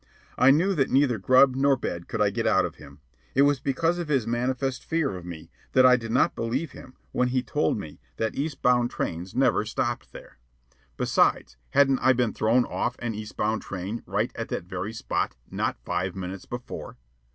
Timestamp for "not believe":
6.09-6.71